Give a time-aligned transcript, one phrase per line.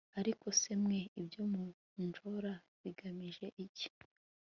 [0.19, 2.51] ariko se mwe ibyo munjora,
[2.81, 3.87] bigamije iki